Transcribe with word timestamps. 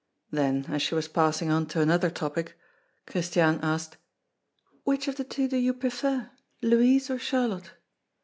Then, 0.31 0.65
as 0.67 0.81
she 0.81 0.95
was 0.95 1.07
passing 1.07 1.51
on 1.51 1.67
to 1.67 1.79
another 1.79 2.09
topic, 2.09 2.57
Christiane 3.05 3.59
asked: 3.61 3.97
"Which 4.83 5.07
of 5.07 5.15
the 5.17 5.23
two 5.23 5.47
do 5.47 5.57
you 5.57 5.75
prefer, 5.75 6.31
Louise 6.63 7.11
or 7.11 7.19
Charlotte?" 7.19 7.69